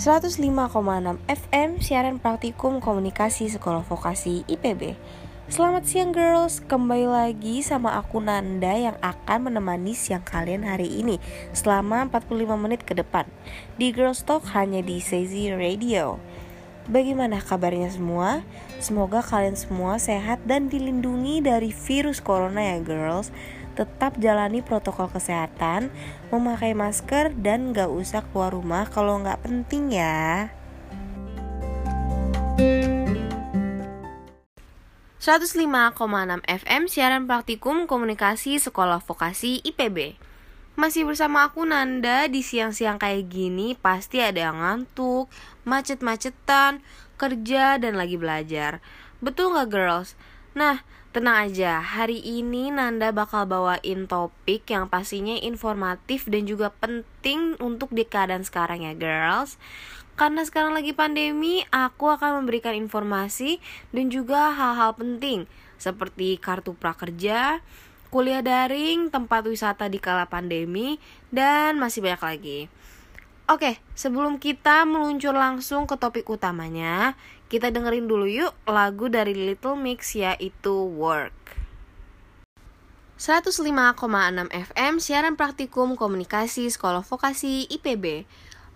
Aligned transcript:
105,6 0.00 1.20
FM 1.28 1.76
siaran 1.76 2.16
praktikum 2.16 2.80
komunikasi 2.80 3.52
sekolah 3.52 3.84
vokasi 3.84 4.48
IPB. 4.48 4.96
Selamat 5.52 5.84
siang 5.84 6.16
girls, 6.16 6.64
kembali 6.64 7.04
lagi 7.04 7.60
sama 7.60 8.00
aku 8.00 8.16
Nanda 8.16 8.72
yang 8.72 8.96
akan 9.04 9.52
menemani 9.52 9.92
siang 9.92 10.24
kalian 10.24 10.64
hari 10.64 10.88
ini 10.88 11.20
selama 11.52 12.08
45 12.08 12.32
menit 12.56 12.80
ke 12.80 12.96
depan 12.96 13.28
di 13.76 13.92
Girls 13.92 14.24
Talk 14.24 14.48
hanya 14.56 14.80
di 14.80 15.04
Sezi 15.04 15.52
Radio. 15.52 16.16
Bagaimana 16.88 17.36
kabarnya 17.44 17.92
semua? 17.92 18.40
Semoga 18.80 19.20
kalian 19.20 19.52
semua 19.52 20.00
sehat 20.00 20.40
dan 20.48 20.72
dilindungi 20.72 21.44
dari 21.44 21.76
virus 21.76 22.24
corona 22.24 22.72
ya 22.72 22.80
girls 22.80 23.28
tetap 23.74 24.18
jalani 24.18 24.62
protokol 24.64 25.10
kesehatan, 25.10 25.90
memakai 26.30 26.72
masker, 26.74 27.34
dan 27.38 27.70
gak 27.70 27.90
usah 27.90 28.24
keluar 28.30 28.54
rumah 28.54 28.88
kalau 28.88 29.18
nggak 29.22 29.42
penting 29.42 29.94
ya. 29.94 30.50
105,6 35.20 35.92
FM 36.48 36.82
siaran 36.88 37.28
praktikum 37.28 37.84
komunikasi 37.84 38.56
sekolah 38.56 39.04
vokasi 39.04 39.60
IPB. 39.68 40.16
Masih 40.80 41.04
bersama 41.04 41.44
aku 41.44 41.68
Nanda 41.68 42.24
di 42.24 42.40
siang-siang 42.40 42.96
kayak 42.96 43.28
gini 43.28 43.76
pasti 43.76 44.24
ada 44.24 44.48
yang 44.48 44.64
ngantuk, 44.64 45.28
macet-macetan, 45.68 46.80
kerja 47.20 47.76
dan 47.76 48.00
lagi 48.00 48.16
belajar. 48.16 48.80
Betul 49.20 49.52
nggak 49.52 49.68
girls? 49.68 50.16
Nah, 50.56 50.80
Tenang 51.10 51.50
aja, 51.50 51.82
hari 51.82 52.22
ini 52.22 52.70
Nanda 52.70 53.10
bakal 53.10 53.42
bawain 53.42 54.06
topik 54.06 54.62
yang 54.70 54.86
pastinya 54.86 55.34
informatif 55.42 56.30
dan 56.30 56.46
juga 56.46 56.70
penting 56.70 57.58
untuk 57.58 57.90
di 57.90 58.06
keadaan 58.06 58.46
sekarang 58.46 58.86
ya 58.86 58.94
girls. 58.94 59.58
Karena 60.14 60.46
sekarang 60.46 60.70
lagi 60.70 60.94
pandemi, 60.94 61.66
aku 61.74 62.14
akan 62.14 62.38
memberikan 62.38 62.78
informasi 62.78 63.58
dan 63.90 64.06
juga 64.06 64.54
hal-hal 64.54 64.94
penting 64.94 65.50
Seperti 65.82 66.38
kartu 66.38 66.78
prakerja, 66.78 67.58
kuliah 68.14 68.46
daring, 68.46 69.10
tempat 69.10 69.50
wisata 69.50 69.90
di 69.90 69.98
kala 69.98 70.30
pandemi, 70.30 71.02
dan 71.34 71.74
masih 71.82 72.06
banyak 72.06 72.22
lagi 72.22 72.60
Oke, 73.50 73.82
sebelum 73.98 74.38
kita 74.38 74.86
meluncur 74.86 75.34
langsung 75.34 75.82
ke 75.82 75.98
topik 75.98 76.22
utamanya, 76.30 77.18
kita 77.50 77.74
dengerin 77.74 78.06
dulu 78.06 78.30
yuk 78.30 78.54
lagu 78.62 79.10
dari 79.10 79.34
Little 79.34 79.74
Mix 79.74 80.14
yaitu 80.14 80.70
Work. 80.70 81.58
105,6 83.18 83.66
FM 84.54 85.02
siaran 85.02 85.34
praktikum 85.34 85.98
komunikasi 85.98 86.70
sekolah 86.70 87.02
vokasi 87.02 87.66
IPB. 87.74 88.22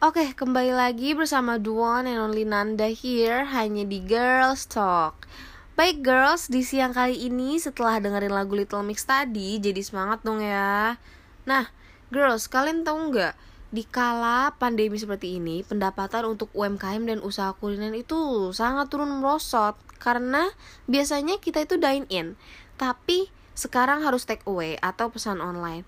Oke, 0.02 0.34
kembali 0.34 0.74
lagi 0.74 1.14
bersama 1.14 1.54
Duan 1.54 2.10
and 2.10 2.18
Only 2.18 2.42
Nanda 2.42 2.90
here 2.90 3.46
hanya 3.54 3.86
di 3.86 4.02
Girls 4.02 4.66
Talk. 4.66 5.30
Baik 5.78 6.02
girls, 6.02 6.50
di 6.50 6.66
siang 6.66 6.90
kali 6.90 7.30
ini 7.30 7.62
setelah 7.62 8.02
dengerin 8.02 8.34
lagu 8.34 8.58
Little 8.58 8.82
Mix 8.82 9.06
tadi, 9.06 9.62
jadi 9.62 9.78
semangat 9.86 10.26
dong 10.26 10.42
ya. 10.42 10.98
Nah, 11.46 11.70
girls, 12.10 12.50
kalian 12.50 12.82
tahu 12.82 13.14
nggak? 13.14 13.53
Di 13.74 13.82
kala 13.82 14.54
pandemi 14.54 14.94
seperti 14.94 15.42
ini, 15.42 15.66
pendapatan 15.66 16.30
untuk 16.30 16.46
UMKM 16.54 17.10
dan 17.10 17.18
usaha 17.18 17.50
kuliner 17.58 17.90
itu 17.90 18.54
sangat 18.54 18.86
turun 18.86 19.10
merosot 19.18 19.74
karena 19.98 20.46
biasanya 20.86 21.42
kita 21.42 21.66
itu 21.66 21.74
dine 21.74 22.06
in, 22.06 22.38
tapi 22.78 23.34
sekarang 23.58 24.06
harus 24.06 24.30
take 24.30 24.46
away 24.46 24.78
atau 24.78 25.10
pesan 25.10 25.42
online. 25.42 25.82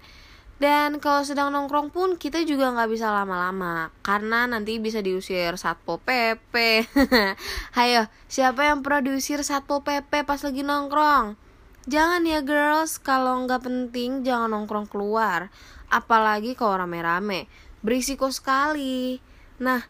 Dan 0.56 0.98
kalau 1.04 1.20
sedang 1.22 1.52
nongkrong 1.52 1.92
pun 1.92 2.16
kita 2.16 2.42
juga 2.42 2.72
nggak 2.72 2.90
bisa 2.90 3.12
lama-lama 3.12 3.92
karena 4.00 4.48
nanti 4.48 4.80
bisa 4.80 5.04
diusir 5.04 5.54
satpol 5.54 6.00
pp. 6.00 6.82
Hayo, 7.78 8.08
siapa 8.26 8.66
yang 8.66 8.80
pernah 8.80 9.04
diusir 9.04 9.46
satpol 9.46 9.84
pp 9.86 10.26
pas 10.26 10.40
lagi 10.42 10.64
nongkrong? 10.66 11.38
Jangan 11.86 12.26
ya 12.26 12.42
girls, 12.42 12.98
kalau 12.98 13.46
nggak 13.46 13.62
penting 13.62 14.26
jangan 14.26 14.50
nongkrong 14.50 14.90
keluar, 14.90 15.54
apalagi 15.86 16.58
kalau 16.58 16.82
rame-rame 16.82 17.46
berisiko 17.84 18.28
sekali. 18.32 19.20
Nah, 19.60 19.84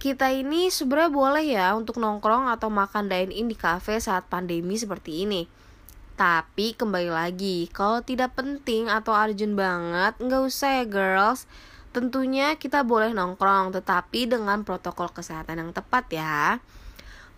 kita 0.00 0.32
ini 0.32 0.72
sebenarnya 0.72 1.12
boleh 1.12 1.44
ya 1.44 1.76
untuk 1.76 2.00
nongkrong 2.00 2.48
atau 2.48 2.72
makan 2.72 3.12
dine 3.12 3.36
in 3.36 3.52
di 3.52 3.56
cafe 3.56 4.00
saat 4.00 4.24
pandemi 4.32 4.80
seperti 4.80 5.28
ini. 5.28 5.44
Tapi 6.16 6.76
kembali 6.76 7.12
lagi, 7.12 7.68
kalau 7.72 8.04
tidak 8.04 8.36
penting 8.36 8.88
atau 8.88 9.16
urgent 9.16 9.56
banget, 9.56 10.16
nggak 10.20 10.42
usah 10.44 10.80
ya 10.80 10.84
girls. 10.84 11.48
Tentunya 11.96 12.56
kita 12.60 12.84
boleh 12.84 13.12
nongkrong, 13.16 13.72
tetapi 13.76 14.28
dengan 14.28 14.64
protokol 14.64 15.12
kesehatan 15.12 15.60
yang 15.64 15.72
tepat 15.72 16.04
ya. 16.12 16.60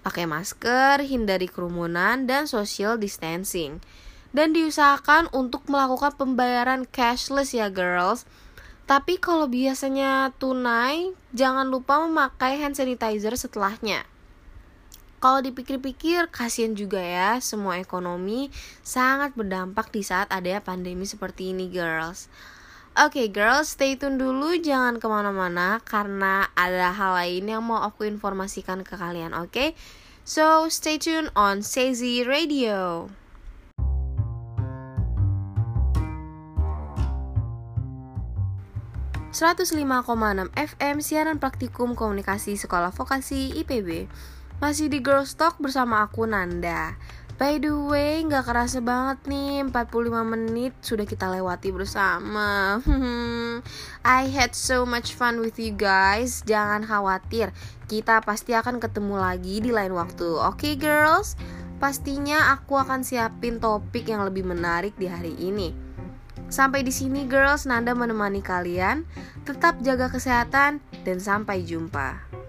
Pakai 0.03 0.27
masker, 0.27 1.03
hindari 1.07 1.47
kerumunan, 1.47 2.27
dan 2.27 2.51
social 2.51 2.99
distancing. 2.99 3.79
Dan 4.35 4.51
diusahakan 4.51 5.31
untuk 5.31 5.67
melakukan 5.71 6.19
pembayaran 6.19 6.83
cashless 6.91 7.55
ya 7.55 7.71
girls 7.71 8.27
tapi 8.85 9.17
kalau 9.17 9.47
biasanya 9.47 10.35
tunai, 10.37 11.15
jangan 11.33 11.71
lupa 11.71 12.03
memakai 12.05 12.59
hand 12.59 12.75
sanitizer 12.75 13.33
setelahnya. 13.39 14.05
Kalau 15.23 15.39
dipikir-pikir, 15.39 16.35
kasihan 16.35 16.75
juga 16.75 16.99
ya, 16.99 17.39
semua 17.39 17.79
ekonomi 17.79 18.51
sangat 18.83 19.39
berdampak 19.39 19.95
di 19.95 20.03
saat 20.03 20.27
ada 20.35 20.59
pandemi 20.59 21.07
seperti 21.07 21.55
ini, 21.55 21.71
girls. 21.71 22.27
Oke, 22.99 23.25
okay, 23.25 23.27
girls, 23.31 23.79
stay 23.79 23.95
tune 23.95 24.19
dulu, 24.19 24.59
jangan 24.59 24.99
ke 24.99 25.07
mana-mana, 25.07 25.79
karena 25.87 26.51
ada 26.59 26.91
hal 26.91 27.17
lain 27.23 27.49
yang 27.49 27.63
mau 27.63 27.87
aku 27.87 28.05
informasikan 28.05 28.83
ke 28.83 28.99
kalian, 28.99 29.31
oke? 29.31 29.55
Okay? 29.55 29.69
So, 30.27 30.67
stay 30.67 30.99
tune 30.99 31.31
on 31.39 31.63
Sezi 31.63 32.27
Radio. 32.27 33.07
105,6 39.33 39.81
FM 40.53 41.01
siaran 41.01 41.41
praktikum 41.41 41.97
komunikasi 41.97 42.61
sekolah 42.61 42.93
vokasi 42.93 43.57
IPB 43.65 44.05
Masih 44.61 44.93
di 44.93 45.01
Girls 45.01 45.41
Talk 45.41 45.57
bersama 45.57 46.05
aku 46.05 46.29
Nanda. 46.29 47.01
By 47.41 47.57
the 47.57 47.73
way, 47.73 48.21
nggak 48.29 48.45
kerasa 48.45 48.85
banget 48.85 49.25
nih 49.25 49.65
45 49.73 50.37
menit 50.37 50.77
sudah 50.85 51.09
kita 51.09 51.33
lewati 51.33 51.73
bersama. 51.73 52.77
I 54.05 54.29
had 54.29 54.53
so 54.53 54.85
much 54.85 55.17
fun 55.17 55.41
with 55.41 55.57
you 55.57 55.73
guys. 55.73 56.45
Jangan 56.45 56.85
khawatir, 56.85 57.57
kita 57.89 58.21
pasti 58.21 58.53
akan 58.53 58.85
ketemu 58.85 59.17
lagi 59.17 59.65
di 59.65 59.73
lain 59.73 59.97
waktu. 59.97 60.29
Oke 60.29 60.61
okay, 60.61 60.75
girls? 60.77 61.41
Pastinya 61.81 62.53
aku 62.53 62.77
akan 62.77 63.01
siapin 63.01 63.59
topik 63.65 64.13
yang 64.13 64.29
lebih 64.29 64.45
menarik 64.45 64.93
di 65.01 65.09
hari 65.09 65.33
ini 65.41 65.92
Sampai 66.53 66.85
di 66.85 66.93
sini 66.93 67.25
girls, 67.25 67.65
Nanda 67.65 67.97
menemani 67.97 68.45
kalian. 68.45 69.09
Tetap 69.49 69.81
jaga 69.81 70.13
kesehatan 70.13 70.85
dan 71.01 71.17
sampai 71.17 71.65
jumpa. 71.65 72.42